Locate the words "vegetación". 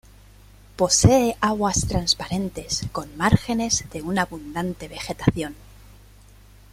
4.87-5.53